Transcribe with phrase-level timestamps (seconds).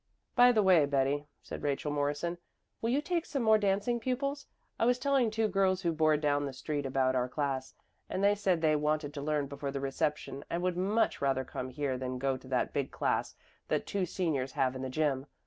[0.35, 2.39] "By the way, Betty," said Rachel Morrison,
[2.81, 4.47] "will you take some more dancing pupils?
[4.79, 7.75] I was telling two girls who board down the street about our class
[8.09, 11.69] and they said they wanted to learn before the reception and would much rather come
[11.69, 13.35] here than go to that big class
[13.67, 15.27] that two seniors have in the gym.